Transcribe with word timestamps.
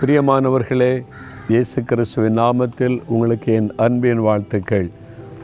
பிரியமானவர்களே 0.00 0.90
இயேசு 1.52 1.78
கிறிஸ்துவின் 1.82 2.36
நாமத்தில் 2.38 2.96
உங்களுக்கு 3.06 3.52
என் 3.58 3.70
அன்பின் 3.76 4.20
வாழ்த்துக்கள். 4.26 4.88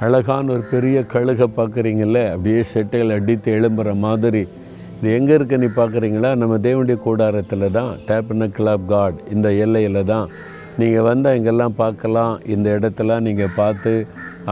அழகான 0.01 0.53
ஒரு 0.53 0.65
பெரிய 0.73 0.97
கழுகை 1.13 1.47
பார்க்குறீங்கள 1.59 2.19
அப்படியே 2.33 2.61
செட்டைகள் 2.73 3.15
அடித்து 3.15 3.53
எழும்புற 3.53 3.95
மாதிரி. 3.95 4.43
இது 4.99 5.15
எங்கே 5.19 5.35
இருக்கு 5.35 5.59
நீ 5.59 5.69
பார்க்குறீங்களா? 5.79 6.33
நம்ம 6.35 6.59
தேவனுடைய 6.69 6.99
கூடாரத்தில் 7.07 7.67
தான். 7.71 7.93
டேப்னக்கிள் 8.11 8.71
ஆஃப் 8.75 8.87
காட் 8.87 9.19
இந்த 9.31 9.51
எல்லையில் 9.65 10.01
தான். 10.05 10.29
நீங்கள் 10.79 11.09
வந்தால் 11.11 11.37
இங்கெல்லாம் 11.41 11.79
பார்க்கலாம். 11.83 12.35
இந்த 12.47 12.79
இடத்தெல்லாம் 12.79 13.27
நீங்கள் 13.29 13.57
பார்த்து 13.57 14.07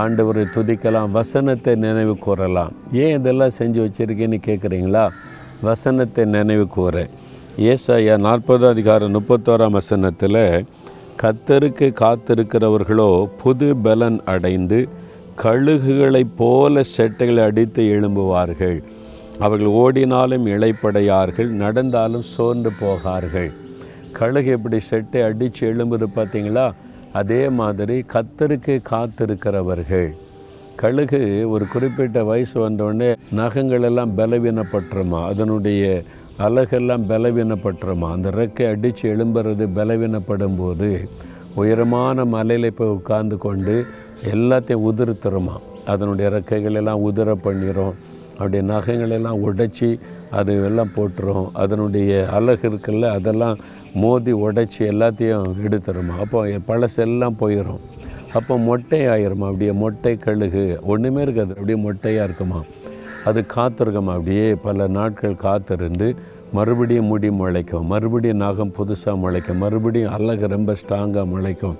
ஆண்டவரை 0.04 0.46
துதிக்கலாம். 0.56 1.10
வசனத்தை 1.10 1.74
நினைவு 1.86 2.18
கூறலாம். 2.18 2.72
ஏன் 2.92 3.16
இதெல்லாம் 3.20 3.58
செஞ்சு 3.58 3.82
வச்சுருக்கேன்னு 3.86 4.40
கேட்குறீங்களா 4.50 5.06
வசனத்தை 5.70 6.24
நினைவு 6.24 6.66
கூறேன் 6.78 7.19
ஏசாயா 7.60 8.18
நாற்பது 8.18 8.68
அதிகாரம் 8.68 9.14
முப்பத்தோராம் 9.14 9.70
வசனத்தில் 9.70 10.64
கத்தருக்கு 11.22 11.88
காத்திருக்கிறவர்களோ 12.00 13.26
புது 13.42 13.76
பலன் 13.76 14.20
அடைந்து 14.24 14.88
கழுகுகளைப் 15.42 16.36
போல 16.36 16.80
செட்டைகளை 16.96 17.42
அடித்து 17.42 17.82
எழும்புவார்கள். 17.82 18.82
அவர்கள் 19.38 19.66
ஓடினாலும் 19.66 20.46
இளைப்படையார்கள் 20.46 21.50
நடந்தாலும் 21.50 22.22
சோர்ந்து 22.22 22.70
போகார்கள். 22.80 23.52
கழுகு 24.12 24.50
எப்படி 24.50 24.78
செட்டை 24.78 25.22
அடித்து 25.22 25.74
எழும்புது 25.74 26.06
பார்த்தீங்களா? 26.16 26.72
அதே 27.12 27.48
மாதிரி 27.48 28.04
கத்தருக்கு 28.12 28.80
காத்திருக்கிறவர்கள். 28.90 30.10
கழுகு 30.76 31.50
ஒரு 31.50 31.66
குறிப்பிட்ட 31.66 32.24
வயசு 32.24 32.70
வந்தோடனே 32.70 33.16
நகங்கள் 33.30 33.82
எல்லாம் 33.82 34.18
பலவீனப்பட்டுருமா? 34.18 35.24
அதனுடைய 35.24 36.02
அழகெல்லாம் 36.40 37.04
பலவீனப்பட்டுருமா 37.08 38.10
அந்த 38.12 38.30
ரெக்கை 38.30 38.68
அடித்து 38.68 39.16
எழும்புறது 39.16 39.68
பலவீனப்படும் 39.74 40.56
போது 40.56 41.08
உயரமான 41.54 42.24
மலையில் 42.24 42.72
போய் 42.72 42.88
உட்கார்ந்து 42.88 43.38
கொண்டு 43.38 43.84
எல்லாத்தையும் 44.34 44.84
உதிர்த்துருமா 44.90 45.56
அதனுடைய 45.86 46.30
ரெக்கைகளெல்லாம் 46.30 47.02
உதிர 47.08 47.32
பண்ணிடும் 47.32 47.92
அப்படியே 48.32 48.62
நகைகளெல்லாம் 48.62 49.38
உடைச்சி 49.46 50.00
அது 50.30 50.64
எல்லாம் 50.64 50.90
போட்டுரும். 50.96 51.48
அதனுடைய 51.52 52.28
அழகு 52.32 52.70
இருக்குல்ல 52.70 53.08
அதெல்லாம் 53.08 53.58
மோதி 53.94 54.32
உடைச்சி 54.32 54.78
எல்லாத்தையும் 54.78 55.54
எடுத்துருமா 55.68 56.18
அப்போ 56.20 56.46
பழசெல்லாம் 56.46 57.34
போயிடும் 57.40 57.80
அப்போ 58.32 58.58
மொட்டை 58.58 59.00
ஆயிருமா 59.00 59.46
அப்படியே 59.46 59.72
மொட்டை 59.72 60.16
கழுகு. 60.16 60.78
ஒன்றுமே 60.82 61.22
இருக்காது. 61.22 61.54
அப்படியே 61.58 61.90
மொட்டையாக 61.90 62.24
இருக்குமா? 62.24 62.62
அது 63.24 63.44
காத்திருக்கமா? 63.54 64.12
அப்படியே 64.12 64.54
பல 64.54 64.86
நாட்கள் 64.86 65.36
காத்திருந்து 65.36 66.16
மறுபடியும் 66.52 67.04
முடி 67.04 67.28
முளைக்கும் 67.30 67.86
மறுபடியும் 67.92 68.40
நகம் 68.40 68.74
புதுசாக 68.78 69.14
முளைக்கும் 69.22 69.56
மறுபடியும் 69.56 70.12
அழகு 70.12 70.46
ரொம்ப 70.46 70.74
ஸ்ட்ராங்காக 70.80 71.26
முளைக்கும். 71.34 71.76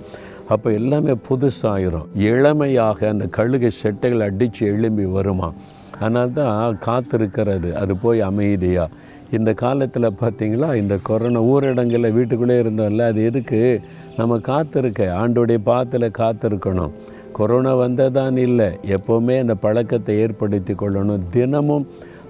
அப்போ 0.47 0.71
எல்லாமே 0.71 1.13
புதுசாகிரும் 1.29 2.07
இளமையாக 2.15 3.07
அந்த 3.09 3.25
கழுகு 3.25 3.69
செட்டைகள் 3.83 4.19
அடித்து 4.19 4.67
எழும்பி 4.67 5.05
வருமா? 5.05 5.53
அதனால 5.99 6.27
தான் 6.27 6.77
காத்திருக்கிறது 6.85 7.71
அது 7.71 7.97
போய் 7.97 8.21
அமைதியாக 8.21 8.89
இந்த 9.31 9.53
காலத்தில் 9.53 10.15
பார்த்திங்களா 10.21 10.75
இந்த 10.75 10.97
கொரோனா 11.03 11.41
ஊரடங்கில் 11.41 12.13
வீட்டுக்குள்ளே 12.13 12.61
இருந்தோம்ல 12.61 13.07
அது 13.07 13.23
எதுக்கு? 13.23 13.81
நம்ம 14.17 14.37
காத்திருக்க 14.39 15.03
ஆண்டோடைய 15.19 15.57
பாத்தில் 15.63 16.15
காத்திருக்கணும் 16.17 16.95
கொரோனா 17.31 17.77
வந்ததான் 17.77 18.37
இல்லை 18.37 18.69
எப்போவுமே 18.85 19.39
அந்த 19.39 19.55
பழக்கத்தை 19.55 20.17
ஏற்படுத்தி 20.19 20.73
கொள்ளணும். 20.73 21.21
தினமும் 21.29 21.87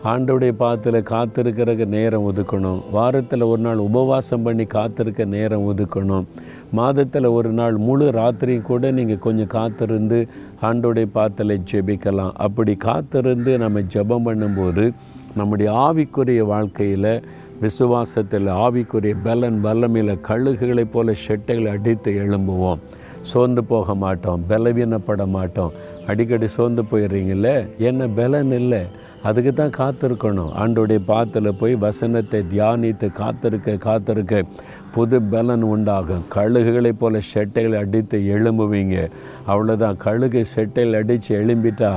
ஆண்டவுடைய 0.10 0.52
பாத்தில் 0.52 0.98
காத்திருக்கிறதுக்கு 1.10 1.86
நேரம் 1.86 2.24
ஒதுக்கணும். 2.30 2.80
வாரத்தில் 2.92 3.42
ஒரு 3.42 3.62
நாள் 3.62 3.82
உபவாசம் 3.88 4.42
பண்ணி 4.42 4.66
காத்திருக்க 4.66 5.26
நேரம் 5.26 5.66
ஒதுக்கணும். 5.72 6.26
மாதத்தில் 6.72 7.26
ஒரு 7.26 7.50
நாள் 7.50 7.78
முழு 7.78 8.12
ராத்திரியும் 8.12 8.62
கூட 8.62 8.92
நீங்கள் 8.92 9.20
கொஞ்சம் 9.26 9.48
காத்திருந்து 9.48 10.28
ஆண்டோடைய 10.62 11.08
பாத்தில் 11.18 11.62
ஜெபிக்கலாம். 11.72 12.32
அப்படி 12.46 12.76
காத்திருந்து 12.76 13.58
நம்ம 13.58 13.80
ஜெபம் 13.80 14.26
பண்ணும்போது 14.28 14.94
நம்முடைய 15.36 15.72
ஆவிக்குரிய 15.72 16.46
வாழ்க்கையில் 16.54 17.14
விசுவாசத்தில் 17.62 18.50
ஆவிக்குரிய 18.66 19.16
பலன் 19.24 19.60
வல்லமையில் 19.66 20.22
கழுகுகளைப் 20.30 20.92
போல 20.92 21.14
ஷெட்டைகளை 21.28 21.70
அடித்து 21.70 22.12
எழும்புவோம். 22.12 22.82
சோர்ந்து 23.32 23.64
போக 23.64 23.96
மாட்டோம் 23.96 24.44
பலவீனப்பட 24.50 25.28
மாட்டோம். 25.28 25.72
அடிக்கடி 26.08 26.48
சோர்ந்து 26.48 26.84
போயிடுறீங்கள 26.92 27.48
என்ன 27.78 28.08
பலன் 28.08 28.52
இல்லை. 28.52 28.84
அதுக்கு 29.24 29.52
தான் 29.54 29.76
காத்திருக்கணும். 29.78 30.52
ஆண்டோடைய 30.62 31.00
பாத்தில் 31.06 31.58
போய் 31.60 31.76
வசனத்தை 31.76 32.40
தியானித்து 32.54 33.08
காத்திருக்க 33.12 33.76
காத்திருக்க 33.88 34.44
புது 34.96 35.22
பலன் 35.22 35.66
உண்டாகும். 35.74 36.24
கழுகுகளைப் 36.36 37.02
போல 37.02 37.20
செட்டைகளை 37.34 37.78
அடித்து 37.84 38.20
எழும்புவீங்க. 38.36 38.96
அவ்வளோதான் 39.48 40.00
கழுகு 40.06 40.42
செட்டைகள் 40.56 41.00
அடித்து 41.02 41.38
எழும்பிட்டா 41.42 41.92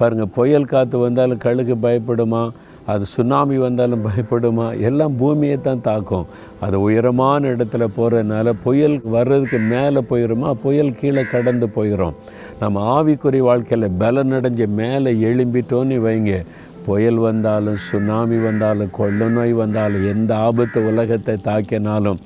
பாருங்கள் 0.00 0.34
புயல் 0.34 0.70
காற்று 0.72 0.98
வந்தாலும் 0.98 1.44
கழுகு 1.46 1.74
பயப்படுமா? 1.82 2.42
அது 2.86 3.04
சுனாமி 3.04 3.56
வந்தாலும் 3.58 4.04
பயப்படுமா? 4.06 4.66
எல்லாம் 4.88 5.16
பூமியை 5.16 5.56
தான் 5.60 5.82
தாக்கும். 5.88 6.26
அது 6.60 6.76
உயரமான 6.80 7.48
இடத்துல 7.54 7.84
போகிறதுனால 7.96 8.52
புயல் 8.62 8.96
வர்றதுக்கு 9.14 9.58
மேலே 9.72 10.00
போயிடுமா 10.10 10.50
புயல் 10.64 10.96
கீழே 11.00 11.22
கடந்து 11.32 11.66
போயிடும் 11.76 12.16
நம்ம 12.60 13.02
ஆவிக்குறி 13.02 13.38
வாழ்க்கையில் 13.38 13.90
பலன் 13.90 14.32
அடைஞ்சு 14.32 14.66
மேலே 14.66 15.12
எழும்பிட்டோன்னு 15.12 15.96
வைங்க. 16.06 16.44
புயல் 16.86 17.14
வந்தாலும் 17.14 17.76
சுனாமி 17.76 18.36
வந்தாலும் 18.36 18.90
கொள்ள 18.90 19.28
நோய் 19.28 19.52
வந்தாலும் 19.52 20.06
எந்த 20.08 20.36
ஆபத்து 20.36 20.86
உலகத்தை 20.86 21.36
தாக்கினாலும் 21.44 22.16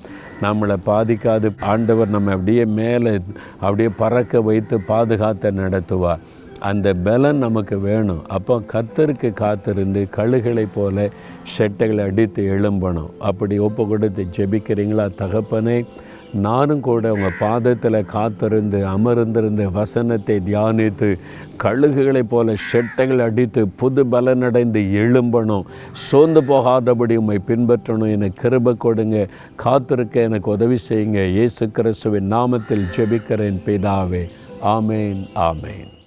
நம்மளை 0.43 0.77
பாதிக்காது. 0.87 1.49
ஆண்டவர் 1.61 2.09
நம்ம 2.09 2.31
அப்படியே 2.31 2.65
மேலே 2.65 3.21
அப்படியே 3.55 3.89
பறக்க 3.97 4.41
வைத்து 4.41 4.81
பாதுகாத்த 4.89 5.53
நடத்துவார். 5.53 6.19
அந்த 6.59 6.95
பலன் 6.95 7.37
நமக்கு 7.37 7.79
வேணும். 7.79 8.23
அப்போ 8.29 8.63
கத்தருக்கு 8.73 9.33
காத்திருந்து 9.33 10.09
கழுகளைப் 10.17 10.75
போல 10.75 11.11
ஷெட்டைகளை 11.59 12.03
அடித்து 12.03 12.43
எழும்பணும். 12.43 13.11
அப்படி 13.19 13.59
ஒப்பு 13.59 13.89
கொடுத்து 13.89 14.27
ஜெபிக்கிறீங்களா 14.37 15.09
தகப்பனே? 15.19 15.87
நானும் 16.35 16.81
கூட 16.81 17.13
உங்கள் 17.13 17.39
பாதத்தில் 17.41 18.05
காத்திருந்து 18.05 18.87
அமர்ந்திருந்து 18.87 19.73
வசனத்தை 19.73 20.41
தியானித்து 20.47 21.19
கழுகுகளைப் 21.65 22.29
போல 22.29 22.55
ஷெட்டைகள் 22.73 23.19
அடித்து 23.19 23.69
புது 23.69 24.05
பலனடைந்து 24.05 24.81
எழும்பணும். 25.03 25.63
சோர்ந்து 25.93 26.45
போகாதபடி 26.45 27.17
உண்மை 27.17 27.41
பின்பற்றணும். 27.47 28.11
எனக்கு 28.11 28.49
கிருப 28.49 28.77
கொடுங்க. 28.77 29.27
காத்திருக்க 29.57 30.21
எனக்கு 30.21 30.51
உதவி 30.51 30.77
செய்யுங்க. 30.89 31.31
இயேசு 31.31 31.71
கிறிஸ்துவின் 31.71 32.33
நாமத்தில் 32.33 32.85
ஜெபிக்கிறேன் 32.97 33.59
பிதாவே. 33.65 34.29
ஆமேன் 34.63 35.27
ஆமேன். 35.35 36.04